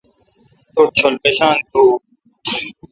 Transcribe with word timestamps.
توٹھ 0.73 0.93
چول 0.99 1.13
پیشان 1.23 1.55
تو۔ 1.71 1.83